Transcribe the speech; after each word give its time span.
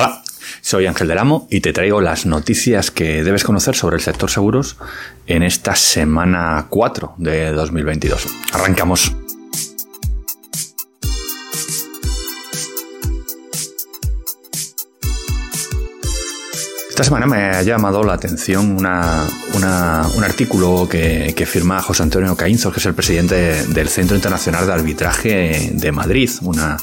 Hola, 0.00 0.22
soy 0.62 0.86
Ángel 0.86 1.08
del 1.08 1.18
Amo 1.18 1.46
y 1.50 1.60
te 1.60 1.74
traigo 1.74 2.00
las 2.00 2.24
noticias 2.24 2.90
que 2.90 3.22
debes 3.22 3.44
conocer 3.44 3.76
sobre 3.76 3.96
el 3.96 4.00
sector 4.00 4.30
seguros 4.30 4.78
en 5.26 5.42
esta 5.42 5.76
semana 5.76 6.68
4 6.70 7.16
de 7.18 7.52
2022. 7.52 8.26
Arrancamos. 8.54 9.12
Esta 16.88 17.04
semana 17.04 17.26
me 17.26 17.50
ha 17.50 17.62
llamado 17.62 18.02
la 18.02 18.14
atención 18.14 18.78
un 18.78 18.86
artículo 18.86 20.88
que, 20.88 21.46
firma 21.46 21.82
José 21.82 22.04
Antonio 22.04 22.34
Caínzos, 22.34 22.72
que 22.72 22.80
es 22.80 22.86
el 22.86 22.94
presidente 22.94 23.66
del 23.66 23.90
Centro 23.90 24.16
Internacional 24.16 24.66
de 24.66 24.72
Arbitraje 24.72 25.70
de 25.74 25.92
Madrid, 25.92 26.30
una, 26.40 26.78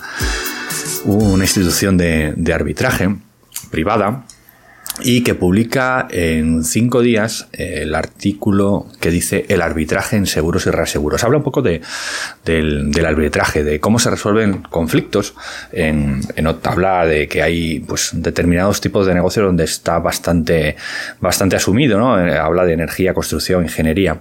una 1.08 1.44
institución 1.44 1.98
de, 1.98 2.34
de 2.36 2.54
arbitraje 2.54 3.16
privada 3.72 4.26
y 5.04 5.22
que 5.24 5.36
publica 5.36 6.08
en 6.10 6.64
cinco 6.64 7.02
días 7.02 7.48
el 7.54 7.94
artículo 7.94 8.88
que 9.00 9.12
dice 9.12 9.46
el 9.50 9.62
arbitraje 9.62 10.16
en 10.18 10.26
seguros 10.26 10.66
y 10.66 10.72
reaseguros. 10.72 11.24
Habla 11.24 11.38
un 11.38 11.44
poco 11.44 11.62
de, 11.62 11.82
del, 12.44 13.06
arbitraje, 13.06 13.64
de 13.64 13.80
cómo 13.80 14.00
se 14.00 14.10
resuelven 14.10 14.64
conflictos. 14.64 15.36
En, 15.72 16.22
en, 16.36 16.48
habla 16.48 17.06
de 17.06 17.28
que 17.28 17.44
hay 17.44 17.80
pues, 17.82 18.12
determinados 18.14 18.82
tipos 18.82 19.06
de 19.06 19.14
negocios 19.14 19.46
donde 19.46 19.66
está 19.66 20.00
bastante, 20.00 20.76
bastante 21.20 21.56
asumido. 21.56 22.00
¿no? 22.00 22.20
Eh, 22.20 22.38
habla 22.38 22.66
de 22.66 22.74
energía, 22.74 23.14
construcción, 23.14 23.64
ingeniería. 23.64 24.18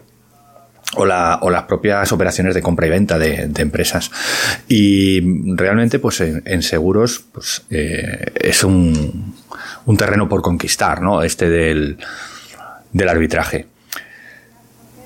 O, 0.97 1.05
la, 1.05 1.39
o, 1.43 1.51
las 1.51 1.65
propias 1.65 2.11
operaciones 2.13 2.55
de 2.55 2.63
compra 2.63 2.87
y 2.87 2.91
venta 2.91 3.19
de, 3.19 3.51
empresas. 3.57 4.11
Y 4.67 5.21
realmente, 5.55 5.99
pues 5.99 6.21
en, 6.21 6.63
seguros, 6.63 7.25
pues 7.33 7.63
eh, 7.71 8.33
es 8.35 8.65
un, 8.65 9.35
terreno 9.97 10.29
por 10.29 10.43
conquistar, 10.43 11.03
¿no? 11.03 11.23
Este 11.23 11.49
del, 11.49 11.99
arbitraje. 13.09 13.67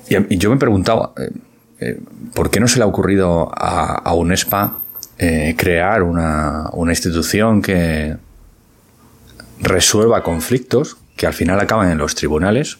Y, 0.09 0.37
yo 0.37 0.49
me 0.49 0.57
preguntaba, 0.57 1.13
eh, 1.17 1.31
eh, 1.79 1.99
¿por 2.33 2.49
qué 2.49 2.59
no 2.59 2.67
se 2.67 2.77
le 2.77 2.83
ha 2.83 2.87
ocurrido 2.87 3.51
a, 3.53 4.13
UNESPA 4.13 4.77
crear 5.57 6.03
una, 6.03 6.69
institución 6.89 7.61
que 7.61 8.15
resuelva 9.59 10.23
conflictos 10.23 10.97
que 11.15 11.27
al 11.27 11.33
final 11.33 11.59
acaban 11.59 11.91
en 11.91 11.97
los 11.97 12.15
tribunales 12.15 12.79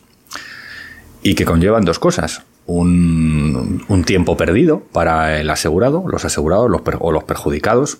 y 1.21 1.35
que 1.35 1.45
conllevan 1.45 1.85
dos 1.85 1.99
cosas. 1.99 2.41
Un, 2.65 4.03
tiempo 4.05 4.37
perdido 4.37 4.81
para 4.91 5.39
el 5.39 5.49
asegurado, 5.49 6.03
los 6.07 6.25
asegurados 6.25 6.69
o 6.99 7.11
los 7.11 7.23
perjudicados, 7.23 7.99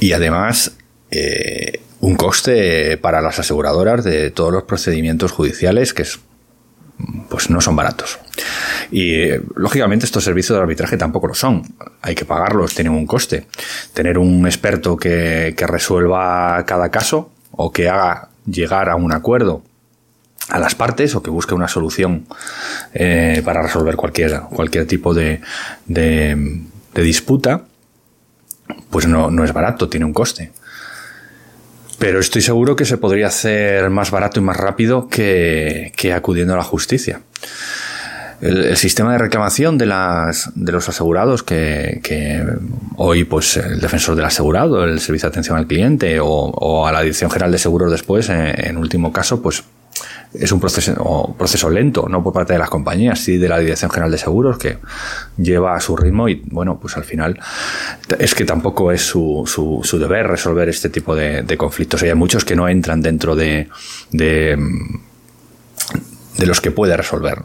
y 0.00 0.12
además 0.12 0.76
eh, 1.10 1.80
un 2.00 2.16
coste 2.16 2.96
para 2.98 3.20
las 3.20 3.38
aseguradoras 3.38 4.04
de 4.04 4.30
todos 4.30 4.52
los 4.52 4.64
procedimientos 4.64 5.32
judiciales 5.32 5.92
que 5.94 6.04
pues 7.28 7.50
no 7.50 7.60
son 7.60 7.76
baratos. 7.76 8.18
Y 8.90 9.28
lógicamente 9.54 10.06
estos 10.06 10.24
servicios 10.24 10.56
de 10.56 10.62
arbitraje 10.62 10.96
tampoco 10.96 11.28
lo 11.28 11.34
son. 11.34 11.62
Hay 12.02 12.14
que 12.14 12.24
pagarlos, 12.24 12.74
tienen 12.74 12.92
un 12.92 13.06
coste. 13.06 13.46
Tener 13.92 14.18
un 14.18 14.46
experto 14.46 14.96
que, 14.96 15.54
resuelva 15.58 16.64
cada 16.66 16.90
caso 16.90 17.30
o 17.50 17.72
que 17.72 17.88
haga 17.88 18.30
llegar 18.46 18.88
a 18.88 18.96
un 18.96 19.12
acuerdo 19.12 19.62
a 20.48 20.58
las 20.58 20.74
partes 20.74 21.14
o 21.14 21.22
que 21.22 21.30
busque 21.30 21.54
una 21.54 21.68
solución 21.68 22.26
eh, 22.94 23.42
para 23.44 23.62
resolver 23.62 23.96
cualquier, 23.96 24.40
cualquier 24.50 24.86
tipo 24.86 25.14
de, 25.14 25.40
de, 25.86 26.66
disputa, 26.94 27.62
pues 28.90 29.06
no, 29.06 29.30
no 29.30 29.44
es 29.44 29.52
barato, 29.52 29.88
tiene 29.88 30.04
un 30.04 30.12
coste. 30.12 30.50
Pero 31.98 32.18
estoy 32.18 32.42
seguro 32.42 32.76
que 32.76 32.84
se 32.84 32.96
podría 32.96 33.28
hacer 33.28 33.88
más 33.90 34.10
barato 34.10 34.40
y 34.40 34.42
más 34.42 34.56
rápido 34.56 35.08
que, 35.08 35.92
acudiendo 36.14 36.54
a 36.54 36.56
la 36.56 36.64
justicia. 36.64 37.20
El, 38.40 38.76
sistema 38.76 39.12
de 39.12 39.18
reclamación 39.18 39.78
de, 39.78 39.86
las, 39.86 40.50
de 40.54 40.72
los 40.72 40.88
asegurados 40.88 41.42
que, 41.42 42.44
hoy 42.96 43.24
pues 43.24 43.56
el 43.56 43.80
defensor 43.80 44.14
del 44.14 44.26
asegurado, 44.26 44.84
el 44.84 45.00
servicio 45.00 45.28
de 45.28 45.32
atención 45.32 45.56
al 45.56 45.66
cliente 45.66 46.18
o, 46.20 46.86
a 46.86 46.92
la 46.92 47.02
Dirección 47.02 47.30
General 47.30 47.50
de 47.52 47.58
Seguros 47.58 47.90
después, 47.90 48.28
en 48.28 48.76
último 48.76 49.12
caso, 49.12 49.42
pues 49.42 49.64
es 50.34 50.52
un 50.52 50.60
proceso, 50.60 51.34
proceso 51.38 51.70
lento, 51.70 52.06
no 52.08 52.22
por 52.22 52.32
parte 52.32 52.52
de 52.52 52.58
las 52.58 52.68
compañías, 52.68 53.18
sí 53.18 53.38
de 53.38 53.48
la 53.48 53.58
Dirección 53.58 53.90
General 53.90 54.10
de 54.10 54.18
Seguros, 54.18 54.58
que 54.58 54.78
lleva 55.38 55.74
a 55.74 55.80
su 55.80 55.96
ritmo 55.96 56.28
y, 56.28 56.42
bueno, 56.50 56.78
pues 56.78 56.96
al 56.96 57.04
final 57.04 57.38
es 58.18 58.34
que 58.34 58.44
tampoco 58.44 58.92
es 58.92 59.02
su, 59.02 59.44
su, 59.46 59.98
deber 59.98 60.26
resolver 60.26 60.68
este 60.68 60.90
tipo 60.90 61.16
de, 61.16 61.56
conflictos. 61.56 62.02
Hay 62.02 62.14
muchos 62.14 62.44
que 62.44 62.56
no 62.56 62.68
entran 62.68 63.00
dentro 63.00 63.34
de, 63.34 63.68
de, 64.10 64.58
los 66.44 66.60
que 66.60 66.70
puede 66.70 66.96
resolver. 66.96 67.38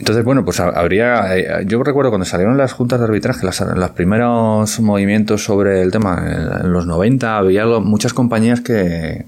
Entonces, 0.00 0.24
bueno, 0.24 0.44
pues 0.44 0.60
habría. 0.60 1.36
Eh, 1.36 1.64
yo 1.66 1.82
recuerdo 1.82 2.10
cuando 2.10 2.24
salieron 2.24 2.56
las 2.56 2.72
juntas 2.72 3.00
de 3.00 3.06
arbitraje, 3.06 3.44
los 3.44 3.90
primeros 3.90 4.78
movimientos 4.80 5.42
sobre 5.42 5.82
el 5.82 5.90
tema, 5.90 6.24
en 6.62 6.72
los 6.72 6.86
90, 6.86 7.36
había 7.36 7.66
muchas 7.66 8.12
compañías 8.12 8.60
que 8.60 9.24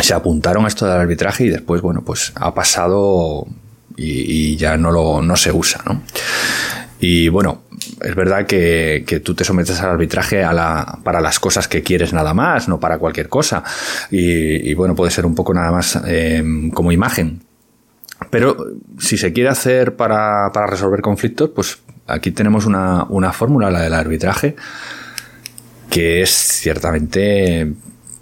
se 0.00 0.14
apuntaron 0.14 0.64
a 0.64 0.68
esto 0.68 0.86
del 0.86 1.00
arbitraje 1.00 1.44
y 1.44 1.48
después, 1.50 1.82
bueno, 1.82 2.02
pues 2.04 2.32
ha 2.34 2.54
pasado 2.54 3.46
y, 3.96 4.56
ya 4.56 4.76
no, 4.76 4.90
lo, 4.90 5.22
no 5.22 5.36
se 5.36 5.52
usa, 5.52 5.80
¿no? 5.86 6.02
Y 6.98 7.28
bueno, 7.28 7.62
es 8.00 8.14
verdad 8.14 8.46
que, 8.46 9.22
tú 9.24 9.34
te 9.34 9.44
sometes 9.44 9.80
al 9.80 9.90
arbitraje 9.90 10.42
a 10.42 10.52
la, 10.52 10.98
para 11.02 11.20
las 11.20 11.38
cosas 11.38 11.68
que 11.68 11.82
quieres 11.82 12.12
nada 12.12 12.32
más, 12.34 12.68
no 12.68 12.80
para 12.80 12.98
cualquier 12.98 13.28
cosa. 13.28 13.62
Y, 14.10 14.72
bueno, 14.74 14.94
puede 14.94 15.10
ser 15.10 15.26
un 15.26 15.34
poco 15.34 15.52
nada 15.52 15.70
más 15.70 15.98
eh, 16.06 16.42
como 16.72 16.92
imagen. 16.92 17.42
Pero 18.30 18.56
si 18.98 19.18
se 19.18 19.32
quiere 19.32 19.50
hacer 19.50 19.94
para, 19.96 20.50
para 20.52 20.66
resolver 20.66 21.02
conflictos, 21.02 21.50
pues 21.54 21.78
aquí 22.06 22.30
tenemos 22.30 22.64
una, 22.64 23.04
una 23.04 23.32
fórmula, 23.32 23.70
la 23.70 23.82
del 23.82 23.92
arbitraje, 23.92 24.56
que 25.90 26.22
es 26.22 26.30
ciertamente 26.30 27.74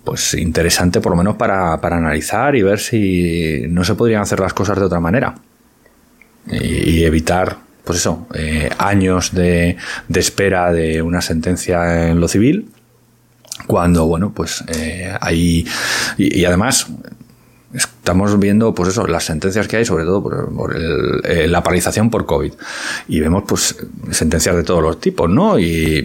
pues 0.04 0.34
interesante 0.34 1.00
por 1.00 1.12
lo 1.12 1.16
menos 1.16 1.36
para, 1.36 1.80
para, 1.80 1.96
analizar 1.96 2.54
y 2.54 2.62
ver 2.62 2.78
si 2.78 3.64
no 3.68 3.84
se 3.84 3.94
podrían 3.94 4.22
hacer 4.22 4.40
las 4.40 4.52
cosas 4.52 4.78
de 4.78 4.84
otra 4.84 5.00
manera. 5.00 5.34
Y, 6.50 7.02
evitar 7.04 7.56
pues 7.84 7.98
eso 7.98 8.26
eh, 8.34 8.68
años 8.78 9.32
de, 9.34 9.76
de, 10.08 10.20
espera 10.20 10.72
de 10.72 11.00
una 11.00 11.22
sentencia 11.22 12.10
en 12.10 12.20
lo 12.20 12.28
civil 12.28 12.68
cuando 13.66 14.06
bueno 14.06 14.32
pues 14.32 14.64
eh, 14.68 15.12
hay 15.20 15.66
y, 16.18 16.44
además 16.44 16.86
estamos 18.04 18.38
viendo 18.38 18.74
pues 18.74 18.90
eso 18.90 19.06
las 19.06 19.24
sentencias 19.24 19.66
que 19.66 19.78
hay 19.78 19.86
sobre 19.86 20.04
todo 20.04 20.22
por, 20.22 20.76
eh, 20.76 21.48
la 21.48 21.62
paralización 21.62 22.10
por 22.10 22.26
covid 22.26 22.52
y 23.08 23.18
vemos 23.18 23.44
pues 23.48 23.74
sentencias 24.10 24.54
de 24.54 24.62
todos 24.62 24.82
los 24.82 25.00
tipos 25.00 25.30
no 25.30 25.58
y 25.58 26.02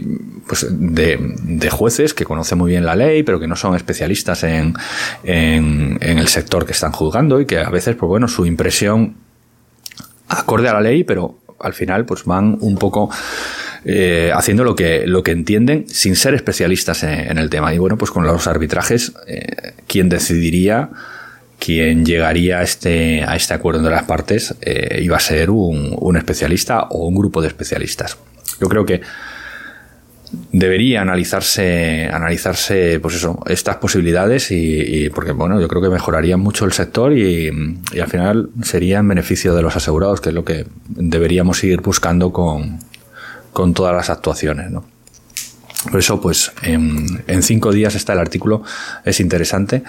pues 0.47 0.65
de, 0.69 1.69
jueces 1.69 2.13
que 2.13 2.23
conocen 2.23 2.57
muy 2.57 2.71
bien 2.71 2.85
la 2.85 2.95
ley 2.95 3.23
pero 3.23 3.37
que 3.37 3.47
no 3.47 3.57
son 3.57 3.75
especialistas 3.75 4.43
en, 4.43 4.75
en, 5.23 5.97
el 6.01 6.29
sector 6.29 6.65
que 6.65 6.71
están 6.71 6.93
juzgando 6.93 7.41
y 7.41 7.45
que 7.45 7.59
a 7.59 7.69
veces 7.69 7.97
pues 7.97 8.07
bueno 8.07 8.29
su 8.29 8.45
impresión 8.45 9.15
acorde 10.29 10.69
a 10.69 10.73
la 10.75 10.81
ley 10.81 11.03
pero 11.03 11.39
al 11.59 11.73
final 11.73 12.05
pues 12.05 12.23
van 12.23 12.57
un 12.61 12.77
poco 12.77 13.09
eh, 13.83 14.31
haciendo 14.33 14.63
lo 14.63 14.73
que, 14.73 15.05
lo 15.05 15.21
que 15.21 15.31
entienden 15.31 15.83
sin 15.89 16.15
ser 16.15 16.33
especialistas 16.33 17.03
en, 17.03 17.37
el 17.37 17.49
tema. 17.49 17.73
Y 17.73 17.77
bueno, 17.77 17.97
pues 17.97 18.11
con 18.11 18.25
los 18.25 18.45
arbitrajes, 18.45 19.13
eh, 19.25 19.73
¿quién 19.87 20.09
decidiría 20.09 20.89
quien 21.59 22.05
llegaría 22.05 22.59
a 22.59 22.63
este, 22.63 23.23
a 23.23 23.35
este 23.35 23.53
acuerdo 23.53 23.79
entre 23.79 23.93
las 23.93 24.05
partes 24.05 24.55
eh, 24.61 25.01
iba 25.03 25.17
a 25.17 25.19
ser 25.19 25.49
un, 25.49 26.15
especialista 26.17 26.83
o 26.89 27.07
un 27.07 27.15
grupo 27.15 27.41
de 27.41 27.49
especialistas. 27.49 28.17
Yo 28.59 28.67
creo 28.67 28.85
que 28.85 29.01
debería 30.51 31.01
analizarse, 31.01 32.09
analizarse, 32.11 32.99
pues 32.99 33.15
eso, 33.15 33.39
estas 33.47 33.77
posibilidades 33.77 34.51
y, 34.51 35.09
porque 35.09 35.31
bueno, 35.31 35.59
yo 35.59 35.67
creo 35.67 35.81
que 35.81 35.89
mejoraría 35.89 36.37
mucho 36.37 36.65
el 36.65 36.71
sector 36.71 37.13
y, 37.13 37.49
y, 37.93 37.99
al 37.99 38.07
final 38.07 38.49
sería 38.63 38.99
en 38.99 39.07
beneficio 39.07 39.55
de 39.55 39.61
los 39.61 39.75
asegurados, 39.75 40.21
que 40.21 40.29
es 40.29 40.35
lo 40.35 40.45
que 40.45 40.65
deberíamos 40.87 41.63
ir 41.63 41.81
buscando 41.81 42.31
con, 42.31 42.79
con 43.53 43.73
todas 43.73 43.95
las 43.95 44.09
actuaciones, 44.09 44.71
¿no? 44.71 44.85
Por 45.83 45.99
eso, 45.99 46.19
pues 46.19 46.51
en, 46.61 47.41
cinco 47.41 47.71
días 47.71 47.95
está 47.95 48.13
el 48.13 48.19
artículo, 48.19 48.63
es 49.05 49.19
interesante 49.19 49.83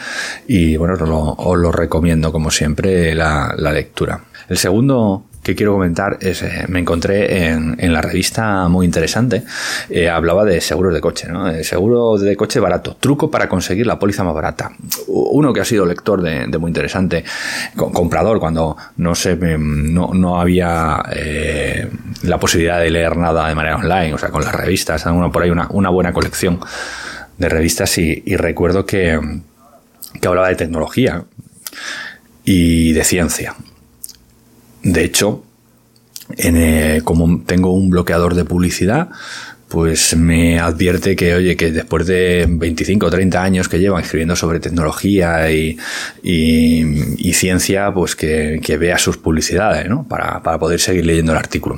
y 0.47 0.77
bueno, 0.77 0.95
os 0.95 1.59
lo, 1.59 1.73
recomiendo 1.73 2.31
como 2.31 2.51
siempre 2.51 3.15
la, 3.15 3.55
lectura. 3.57 4.25
El 4.49 4.57
segundo 4.57 5.25
que 5.43 5.55
quiero 5.55 5.73
comentar 5.73 6.19
es, 6.21 6.43
eh, 6.43 6.65
me 6.69 6.81
encontré 6.81 7.47
en, 7.47 7.77
en, 7.79 7.93
la 7.93 8.03
revista 8.03 8.69
muy 8.69 8.85
interesante, 8.85 9.43
eh, 9.89 10.09
hablaba 10.09 10.45
de 10.45 10.61
seguros 10.61 10.93
de 10.93 11.01
coche, 11.01 11.29
¿no? 11.29 11.51
seguro 11.65 12.19
de 12.19 12.37
coche 12.37 12.61
barato, 12.61 12.97
truco 13.01 13.31
para 13.31 13.49
conseguir 13.49 13.87
la 13.87 13.99
póliza 13.99 14.23
más 14.23 14.35
barata. 14.35 14.71
Uno 15.07 15.53
que 15.53 15.61
ha 15.61 15.65
sido 15.65 15.87
lector 15.87 16.21
de, 16.21 16.47
muy 16.59 16.69
interesante, 16.69 17.25
comprador, 17.75 18.39
cuando 18.39 18.77
no 18.99 19.15
sé, 19.15 19.37
no, 19.37 20.11
no 20.13 20.41
había 20.41 21.03
eh, 21.13 21.89
la 22.23 22.39
posibilidad 22.39 22.79
de 22.79 22.91
leer 22.91 23.17
nada 23.17 23.49
de 23.49 23.55
manera 23.55 23.77
online, 23.77 24.15
o 24.15 24.19
sea, 24.19 24.29
con 24.29 24.45
las 24.45 24.55
revistas, 24.55 25.07
uno 25.07 25.33
por 25.33 25.43
ahí 25.43 25.51
una, 25.51 25.69
una 25.71 25.89
buena 25.89 26.13
colección 26.13 26.61
de 27.39 27.49
revistas 27.49 27.97
y, 27.97 28.23
y 28.27 28.37
recuerdo 28.37 28.85
que, 28.85 29.19
que 30.21 30.29
hablaba 30.29 30.49
de 30.49 30.57
tecnología 30.57 31.25
y 32.45 32.93
de 32.93 33.05
ciencia. 33.05 33.55
De 34.83 35.05
hecho, 35.05 35.45
eh, 36.37 37.01
como 37.05 37.43
tengo 37.45 37.73
un 37.73 37.91
bloqueador 37.91 38.35
de 38.35 38.45
publicidad, 38.45 39.11
pues 39.71 40.17
me 40.17 40.59
advierte 40.59 41.15
que, 41.15 41.35
oye, 41.35 41.57
que 41.57 41.71
después 41.71 42.05
de 42.07 42.45
25 42.49 43.07
o 43.07 43.11
30 43.11 43.41
años 43.41 43.69
que 43.69 43.79
llevan 43.79 44.03
escribiendo 44.03 44.35
sobre 44.35 44.59
tecnología 44.59 45.51
y, 45.53 45.77
ciencia, 47.33 47.93
pues 47.95 48.17
que, 48.17 48.77
vea 48.79 48.99
sus 48.99 49.17
publicidades, 49.17 49.89
¿no? 49.89 50.07
Para, 50.09 50.43
poder 50.59 50.81
seguir 50.81 51.07
leyendo 51.07 51.33
el 51.33 51.39
artículo. 51.39 51.77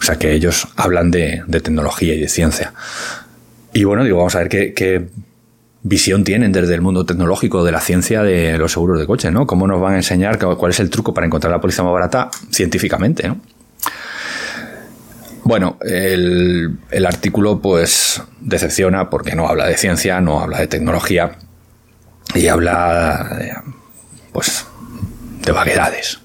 O 0.00 0.02
sea 0.02 0.16
que 0.16 0.32
ellos 0.32 0.66
hablan 0.76 1.10
de, 1.10 1.42
tecnología 1.62 2.14
y 2.14 2.20
de 2.20 2.28
ciencia. 2.28 2.72
Y 3.74 3.84
bueno, 3.84 4.02
digo, 4.02 4.18
vamos 4.18 4.34
a 4.34 4.38
ver 4.38 4.48
qué, 4.48 5.06
visión 5.84 6.24
tienen 6.24 6.50
desde 6.50 6.74
el 6.74 6.80
mundo 6.80 7.04
tecnológico 7.04 7.62
de 7.62 7.70
la 7.70 7.80
ciencia 7.80 8.22
de 8.22 8.58
los 8.58 8.72
seguros 8.72 8.98
de 8.98 9.06
coche, 9.06 9.30
¿no? 9.30 9.46
¿Cómo 9.46 9.66
nos 9.66 9.80
van 9.80 9.94
a 9.94 9.96
enseñar 9.98 10.38
cuál 10.38 10.72
es 10.72 10.80
el 10.80 10.90
truco 10.90 11.12
para 11.14 11.26
encontrar 11.26 11.52
la 11.52 11.60
póliza 11.60 11.82
más 11.82 11.92
barata 11.92 12.30
científicamente, 12.50 13.28
¿no? 13.28 13.38
Bueno, 15.44 15.76
el, 15.82 16.78
el, 16.90 17.04
artículo 17.04 17.60
pues 17.60 18.22
decepciona 18.40 19.10
porque 19.10 19.34
no 19.34 19.46
habla 19.46 19.66
de 19.66 19.76
ciencia, 19.76 20.18
no 20.22 20.40
habla 20.40 20.58
de 20.58 20.68
tecnología 20.68 21.36
y 22.34 22.46
habla 22.46 23.36
de, 23.38 23.52
pues 24.32 24.64
de 25.44 25.52
vaguedades. 25.52 26.18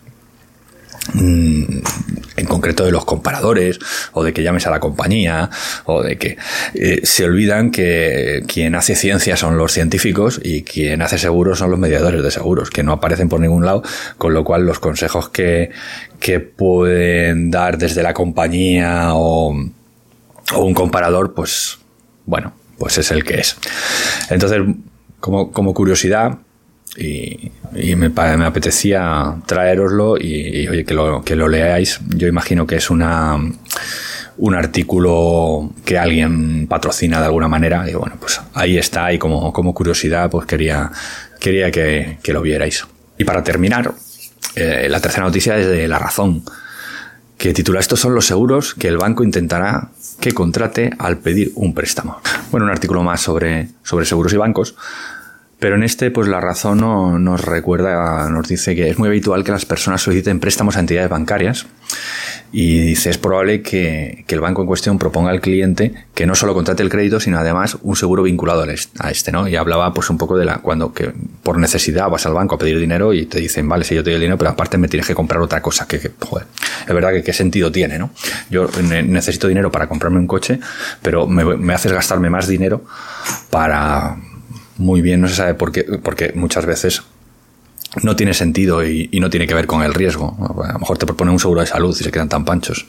En 2.40 2.46
concreto 2.46 2.86
de 2.86 2.92
los 2.92 3.04
comparadores, 3.04 3.80
o 4.14 4.24
de 4.24 4.32
que 4.32 4.44
llames 4.44 4.66
a 4.66 4.72
la 4.72 4.80
compañía, 4.80 5.50
o 5.86 6.02
de 6.02 6.18
que 6.18 6.38
eh, 6.74 7.02
se 7.04 7.26
olvidan 7.26 7.70
que 7.70 8.44
quien 8.48 8.76
hace 8.76 8.96
ciencia 8.96 9.36
son 9.36 9.58
los 9.58 9.74
científicos 9.74 10.40
y 10.42 10.64
quien 10.64 11.02
hace 11.02 11.18
seguros 11.18 11.60
son 11.60 11.70
los 11.70 11.80
mediadores 11.80 12.24
de 12.24 12.32
seguros, 12.32 12.70
que 12.70 12.82
no 12.84 12.94
aparecen 12.94 13.28
por 13.28 13.42
ningún 13.42 13.66
lado, 13.66 13.84
con 14.18 14.34
lo 14.34 14.44
cual 14.44 14.66
los 14.66 14.80
consejos 14.80 15.30
que, 15.30 15.72
que 16.20 16.40
pueden 16.40 17.52
dar 17.52 17.78
desde 17.78 18.04
la 18.04 18.14
compañía 18.14 19.10
o, 19.16 19.54
o 20.54 20.64
un 20.64 20.74
comparador, 20.74 21.34
pues 21.34 21.78
bueno, 22.26 22.54
pues 22.78 22.98
es 22.98 23.12
el 23.12 23.24
que 23.24 23.42
es. 23.42 23.58
Entonces, 24.30 24.60
como, 25.20 25.52
como 25.52 25.74
curiosidad, 25.74 26.38
y, 26.98 27.52
me, 27.96 28.12
apetecía 28.46 29.36
traeroslo 29.46 30.18
y, 30.18 30.68
oye, 30.68 30.84
que 30.84 30.94
lo, 30.94 31.24
que 31.24 31.36
lo 31.36 31.48
leáis. 31.48 32.00
Yo 32.08 32.28
imagino 32.28 32.66
que 32.66 32.78
es 32.78 32.90
una 32.90 33.38
un 34.40 34.56
artículo 34.56 35.74
que 35.84 35.98
alguien 35.98 36.66
patrocina 36.68 37.20
de 37.20 37.26
alguna 37.26 37.50
manera 37.50 37.90
y 37.90 37.94
bueno, 37.94 38.16
pues 38.20 38.40
ahí 38.54 38.78
está 38.78 39.12
y 39.12 39.20
como, 39.20 39.52
como 39.52 39.74
curiosidad 39.74 40.30
pues 40.30 40.46
quería, 40.46 40.92
quería 41.40 41.72
que, 41.72 42.18
lo 42.28 42.42
vierais. 42.42 42.88
Y 43.18 43.26
para 43.26 43.44
terminar, 43.44 43.94
eh, 44.56 44.88
la 44.90 45.02
tercera 45.02 45.26
noticia 45.26 45.58
es 45.58 45.68
de 45.68 45.88
La 45.90 46.00
Razón, 46.00 46.44
que 47.38 47.54
titula 47.54 47.82
Estos 47.82 48.00
son 48.00 48.16
los 48.16 48.26
seguros 48.26 48.74
que 48.74 48.88
el 48.88 48.98
banco 48.98 49.24
intentará 49.24 49.90
que 50.22 50.32
contrate 50.32 50.90
al 50.98 51.18
pedir 51.18 51.52
un 51.56 51.74
préstamo. 51.74 52.22
Bueno, 52.52 52.66
un 52.66 52.72
artículo 52.72 53.04
más 53.04 53.22
sobre, 53.22 53.68
sobre 53.84 54.06
seguros 54.06 54.34
y 54.34 54.38
bancos. 54.38 54.76
Pero 55.60 55.76
en 55.76 55.84
este, 55.84 56.10
pues 56.10 56.28
la 56.28 56.40
razón 56.40 56.80
nos 57.24 57.42
recuerda, 57.42 58.30
nos 58.30 58.48
dice 58.48 58.76
que 58.76 58.90
es 58.90 58.98
muy 58.98 59.10
habitual 59.10 59.44
que 59.44 59.52
las 59.52 59.66
personas 59.66 60.02
soliciten 60.02 60.40
préstamos 60.40 60.78
a 60.78 60.80
entidades 60.80 61.10
bancarias 61.10 61.68
y 62.52 62.80
dice 62.80 63.10
es 63.10 63.18
probable 63.18 63.62
que, 63.62 64.26
el 64.28 64.40
banco 64.40 64.62
en 64.62 64.68
cuestión 64.68 64.98
proponga 64.98 65.32
al 65.32 65.42
cliente 65.42 65.94
que 66.14 66.26
no 66.26 66.34
solo 66.34 66.54
contrate 66.54 66.82
el 66.82 66.90
crédito, 66.90 67.20
sino 67.20 67.38
además 67.40 67.78
un 67.82 67.96
seguro 67.96 68.24
vinculado 68.24 68.64
a 69.00 69.12
este, 69.12 69.32
¿no? 69.32 69.48
Y 69.48 69.58
hablaba 69.58 69.94
pues 69.94 70.10
un 70.10 70.18
poco 70.18 70.38
de 70.38 70.46
la 70.46 70.60
cuando 70.60 70.94
que 70.94 71.12
por 71.44 71.58
necesidad 71.58 72.10
vas 72.10 72.26
al 72.26 72.34
banco 72.34 72.56
a 72.56 72.58
pedir 72.58 72.80
dinero 72.80 73.14
y 73.14 73.26
te 73.26 73.40
dicen, 73.40 73.68
vale, 73.68 73.84
si 73.84 73.96
yo 73.96 74.04
te 74.04 74.12
doy 74.12 74.16
el 74.16 74.22
dinero, 74.22 74.38
pero 74.38 74.52
aparte 74.52 74.78
me 74.78 74.88
tienes 74.88 75.08
que 75.08 75.16
comprar 75.16 75.42
otra 75.42 75.62
cosa, 75.62 75.88
que, 75.88 76.00
joder, 76.20 76.48
es 76.88 76.94
verdad 76.94 77.12
que 77.12 77.22
qué 77.22 77.34
sentido 77.34 77.72
tiene, 77.72 78.00
¿no? 78.00 78.12
Yo 78.50 78.70
necesito 78.82 79.48
dinero 79.48 79.72
para 79.72 79.88
comprarme 79.88 80.20
un 80.20 80.28
coche, 80.28 80.60
pero 81.02 81.28
me 81.28 81.74
haces 81.74 81.92
gastarme 81.92 82.30
más 82.30 82.48
dinero 82.48 82.86
para 83.50 84.16
muy 84.80 85.02
bien, 85.02 85.22
no 85.22 85.28
se 85.28 85.36
sabe 85.36 85.54
por 85.54 85.72
qué, 85.72 85.84
porque 85.84 86.32
muchas 86.34 86.66
veces 86.66 87.04
no 88.02 88.16
tiene 88.16 88.34
sentido 88.34 88.86
y, 88.86 89.10
no 89.20 89.30
tiene 89.30 89.46
que 89.46 89.54
ver 89.54 89.68
con 89.68 89.84
el 89.84 89.94
riesgo. 89.94 90.36
A 90.64 90.74
lo 90.74 90.80
mejor 90.80 90.98
te 90.98 91.06
propone 91.06 91.32
un 91.32 91.40
seguro 91.40 91.62
de 91.62 91.68
salud 91.68 91.96
y 92.00 92.04
se 92.04 92.12
quedan 92.12 92.30
tan 92.30 92.46
panchos. 92.46 92.86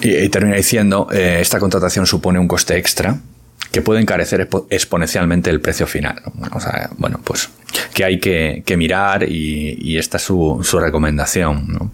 Y, 0.00 0.28
termina 0.28 0.56
diciendo, 0.56 1.08
eh, 1.12 1.38
esta 1.40 1.58
contratación 1.58 2.06
supone 2.06 2.38
un 2.38 2.48
coste 2.48 2.76
extra 2.76 3.18
que 3.70 3.82
puede 3.82 4.00
encarecer 4.00 4.48
exponencialmente 4.70 5.50
el 5.50 5.60
precio 5.60 5.86
final. 5.86 6.22
O 6.52 6.60
sea, 6.60 6.90
bueno, 6.96 7.20
pues 7.22 7.50
que 7.92 8.04
hay 8.04 8.18
que, 8.18 8.76
mirar 8.76 9.24
y, 9.28 9.98
esta 9.98 10.16
es 10.16 10.22
su, 10.22 10.60
su 10.62 10.78
recomendación. 10.78 11.90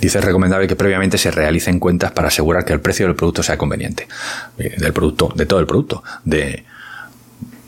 Dice 0.00 0.18
es 0.18 0.24
recomendable 0.24 0.66
que 0.66 0.76
previamente 0.76 1.18
se 1.18 1.30
realicen 1.30 1.78
cuentas 1.78 2.10
para 2.12 2.28
asegurar 2.28 2.64
que 2.64 2.72
el 2.72 2.80
precio 2.80 3.06
del 3.06 3.16
producto 3.16 3.42
sea 3.42 3.56
conveniente. 3.56 4.06
Eh, 4.58 4.74
del 4.76 4.92
producto, 4.92 5.32
de 5.34 5.46
todo 5.46 5.60
el 5.60 5.66
producto. 5.66 6.02
De, 6.24 6.64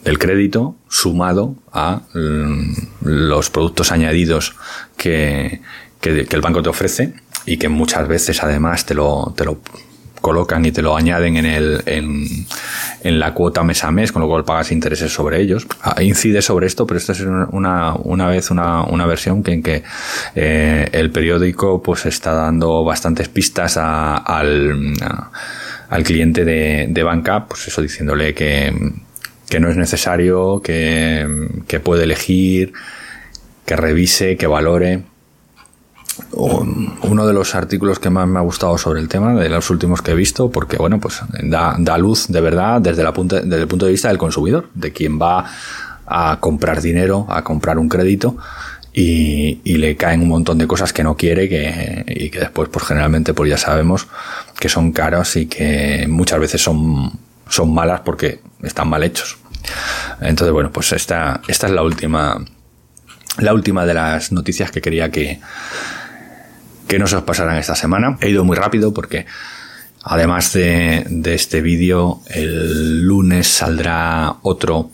del 0.05 0.19
crédito 0.19 0.77
sumado 0.89 1.55
a 1.73 2.03
mm, 2.15 2.73
los 3.03 3.51
productos 3.51 3.93
añadidos 3.93 4.55
que, 4.97 5.61
el 6.03 6.41
banco 6.41 6.63
te 6.63 6.71
ofrece 6.71 7.13
y 7.45 7.59
que 7.59 7.69
muchas 7.69 8.09
veces 8.09 8.43
además 8.43 8.87
te 8.87 8.95
lo, 8.95 9.35
te 9.37 9.45
lo 9.45 9.61
colocan 10.21 10.65
y 10.65 10.73
te 10.73 10.83
lo 10.83 10.97
añaden 10.97 11.37
en, 11.37 11.47
el, 11.47 11.83
en, 11.87 12.27
en, 13.03 13.19
la 13.19 13.35
cuota 13.35 13.63
mes 13.63 13.85
a 13.85 13.91
mes, 13.91 14.13
con 14.13 14.23
lo 14.23 14.29
cual 14.29 14.45
pagas 14.45 14.73
intereses 14.73 15.13
sobre 15.13 15.41
ellos. 15.41 15.67
Ah, 15.83 16.03
incide 16.03 16.43
sobre 16.43 16.67
esto, 16.67 16.87
pero 16.87 16.99
esta 16.99 17.13
es 17.13 17.21
una, 17.21 17.95
una 17.95 18.29
vez 18.29 18.51
una, 18.51 18.83
una 18.85 19.07
versión 19.07 19.43
que 19.43 19.53
en 19.53 19.63
que 19.63 19.83
eh, 20.35 20.89
el 20.93 21.11
periódico 21.11 21.83
pues 21.83 22.07
está 22.07 22.33
dando 22.33 22.85
bastantes 22.85 23.29
pistas 23.29 23.77
al, 23.77 24.95
al 25.89 26.03
cliente 26.03 26.45
de, 26.45 26.87
de 26.89 27.03
banca, 27.03 27.47
pues 27.47 27.69
eso 27.69 27.83
diciéndole 27.83 28.35
que 28.35 28.73
que 29.51 29.61
no 29.61 29.69
es 29.69 29.77
necesario, 29.77 30.63
que, 30.63 31.81
puede 31.85 32.05
elegir, 32.05 32.73
que 33.67 33.77
revise, 33.77 34.37
que 34.37 34.47
valore. 34.47 35.03
Uno 36.33 37.27
de 37.27 37.33
los 37.33 37.55
artículos 37.55 37.99
que 37.99 38.11
más 38.11 38.29
me 38.29 38.39
ha 38.39 38.43
gustado 38.43 38.79
sobre 38.79 39.01
el 39.01 39.09
tema, 39.09 39.35
de 39.35 39.49
los 39.49 39.69
últimos 39.71 40.03
que 40.03 40.13
he 40.13 40.15
visto, 40.15 40.51
porque 40.51 40.77
bueno, 40.77 41.01
pues 41.01 41.21
da, 41.43 41.75
da 41.79 41.99
luz 41.99 42.29
de 42.29 42.41
verdad 42.41 42.81
desde, 42.81 43.03
la 43.03 43.13
punta, 43.13 43.41
desde 43.41 43.63
el 43.63 43.69
punto 43.69 43.87
de 43.87 43.93
vista 43.93 44.09
del 44.09 44.19
consumidor, 44.19 44.69
de 44.75 44.93
quien 44.93 45.21
va 45.21 45.51
a 46.07 46.39
comprar 46.39 46.81
dinero, 46.81 47.27
a 47.29 47.43
comprar 47.43 47.79
un 47.79 47.89
crédito 47.89 48.37
y, 48.93 49.61
y, 49.65 49.79
le 49.79 49.97
caen 49.97 50.23
un 50.23 50.29
montón 50.29 50.59
de 50.59 50.67
cosas 50.67 50.93
que 50.93 51.03
no 51.03 51.17
quiere 51.17 51.49
que, 51.49 52.05
y 52.09 52.31
que 52.31 52.41
después 52.41 52.69
pues 52.69 52.85
generalmente 52.87 53.35
pues 53.35 53.49
ya 53.51 53.57
sabemos 53.57 54.09
que 54.59 54.69
son 54.69 54.93
caros 54.93 55.37
y 55.37 55.47
que 55.47 56.07
muchas 56.09 56.41
veces 56.41 56.61
son, 56.63 57.13
son 57.49 57.73
malas 57.73 58.01
porque 58.01 58.41
están 58.63 58.89
mal 58.89 59.03
hechos. 59.03 59.39
Entonces, 60.21 60.53
bueno, 60.53 60.71
pues 60.71 60.93
esta, 60.93 61.41
esta 61.49 61.67
es 61.67 61.73
la 61.73 61.83
última, 61.83 62.45
la 63.39 63.55
última 63.55 63.87
de 63.87 63.95
las 63.95 64.33
noticias 64.33 64.71
que 64.71 64.81
quería 64.81 65.11
que, 65.11 65.41
que 66.87 66.99
no 66.99 67.07
se 67.07 67.17
os 67.17 67.23
pasaran 67.23 67.57
esta 67.57 67.75
semana. 67.75 68.19
He 68.21 68.31
ido 68.31 68.45
muy 68.45 68.57
rápido 68.57 68.93
porque 68.93 69.27
además 70.03 70.53
de, 70.53 71.05
de 71.09 71.35
este 71.35 71.61
vídeo, 71.61 72.21
el 72.29 73.03
lunes 73.03 73.49
saldrá 73.49 74.37
otro 74.43 74.91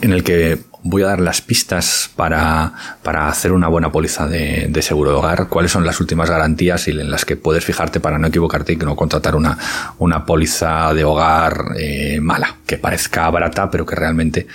en 0.00 0.12
el 0.12 0.22
que 0.22 0.60
voy 0.82 1.02
a 1.02 1.06
dar 1.06 1.20
las 1.20 1.40
pistas 1.40 2.10
para, 2.16 2.72
para 3.02 3.28
hacer 3.28 3.52
una 3.52 3.68
buena 3.68 3.92
póliza 3.92 4.26
de, 4.26 4.70
seguro 4.82 5.12
de 5.12 5.16
hogar, 5.16 5.48
cuáles 5.48 5.70
son 5.70 5.86
las 5.86 6.00
últimas 6.00 6.28
garantías 6.28 6.88
y 6.88 6.90
en 6.90 7.10
las 7.10 7.24
que 7.24 7.36
puedes 7.36 7.64
fijarte 7.64 8.00
para 8.00 8.18
no 8.18 8.26
equivocarte 8.26 8.72
y 8.72 8.76
no 8.76 8.96
contratar 8.96 9.36
una, 9.36 9.56
una 9.98 10.26
póliza 10.26 10.92
de 10.94 11.04
hogar 11.04 11.74
eh, 11.78 12.20
mala, 12.20 12.56
que 12.66 12.78
parezca 12.78 13.30
barata 13.30 13.70
pero 13.70 13.86
que 13.86 13.94
realmente 13.94 14.46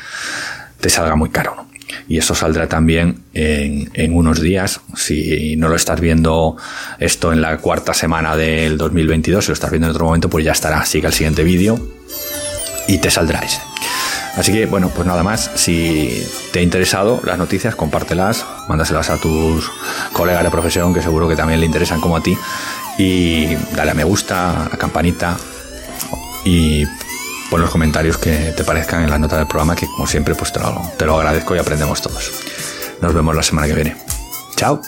te 0.79 0.89
salga 0.89 1.15
muy 1.15 1.29
caro. 1.29 1.67
Y 2.09 2.17
eso 2.17 2.35
saldrá 2.35 2.67
también 2.67 3.23
en, 3.33 3.89
en, 3.93 4.13
unos 4.13 4.41
días. 4.41 4.81
Si 4.95 5.55
no 5.55 5.69
lo 5.69 5.75
estás 5.75 6.01
viendo 6.01 6.57
esto 6.99 7.31
en 7.31 7.41
la 7.41 7.57
cuarta 7.57 7.93
semana 7.93 8.35
del 8.35 8.77
2022, 8.77 9.45
si 9.45 9.49
lo 9.51 9.53
estás 9.53 9.71
viendo 9.71 9.87
en 9.87 9.91
otro 9.91 10.05
momento, 10.05 10.29
pues 10.29 10.43
ya 10.43 10.51
estará. 10.51 10.83
Sigue 10.85 11.07
el 11.07 11.13
siguiente 11.13 11.43
vídeo 11.43 11.79
y 12.87 12.97
te 12.97 13.09
saldrá 13.09 13.39
ese. 13.39 13.66
Así 14.37 14.53
que, 14.53 14.67
bueno, 14.67 14.89
pues 14.89 15.07
nada 15.07 15.23
más. 15.23 15.51
Si 15.55 16.23
te 16.53 16.59
ha 16.59 16.61
interesado 16.61 17.19
las 17.25 17.37
noticias, 17.37 17.75
compártelas, 17.75 18.45
mándaselas 18.67 19.09
a 19.09 19.17
tus 19.17 19.69
colegas 20.13 20.43
de 20.43 20.51
profesión 20.51 20.93
que 20.93 21.01
seguro 21.01 21.27
que 21.27 21.35
también 21.35 21.59
le 21.59 21.65
interesan 21.65 21.99
como 21.99 22.17
a 22.17 22.21
ti. 22.21 22.37
Y 22.97 23.55
dale 23.75 23.91
a 23.91 23.93
me 23.93 24.03
gusta, 24.03 24.65
a 24.65 24.69
la 24.69 24.77
campanita 24.77 25.35
y 26.45 26.85
pon 27.49 27.61
los 27.61 27.69
comentarios 27.69 28.17
que 28.17 28.53
te 28.55 28.63
parezcan 28.63 29.03
en 29.03 29.09
la 29.09 29.17
nota 29.17 29.37
del 29.37 29.47
programa, 29.47 29.75
que 29.75 29.87
como 29.87 30.07
siempre, 30.07 30.35
pues 30.35 30.53
te 30.53 30.59
lo, 30.59 30.81
te 30.97 31.05
lo 31.05 31.17
agradezco 31.17 31.55
y 31.55 31.59
aprendemos 31.59 32.01
todos. 32.01 32.31
Nos 33.01 33.13
vemos 33.13 33.35
la 33.35 33.43
semana 33.43 33.67
que 33.67 33.73
viene. 33.73 33.95
Chao. 34.55 34.81